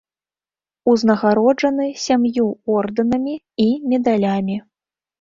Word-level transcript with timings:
Узнагароджаны 0.93 1.87
сям'ю 2.05 2.49
ордэнамі 2.79 3.35
і 3.71 3.73
медалямі. 3.97 4.63